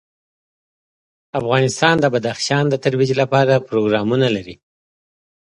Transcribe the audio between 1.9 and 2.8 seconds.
د بدخشان د